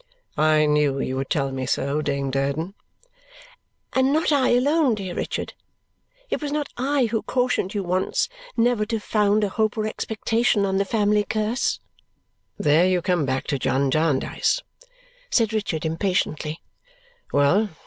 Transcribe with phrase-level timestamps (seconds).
[0.39, 2.73] "I knew you would tell me so, Dame Durden."
[3.93, 5.53] "And not I alone, dear Richard.
[6.31, 8.27] It was not I who cautioned you once
[8.57, 11.79] never to found a hope or expectation on the family curse."
[12.57, 14.63] "There you come back to John Jarndyce!"
[15.29, 16.61] said Richard impatiently.
[17.31, 17.69] "Well!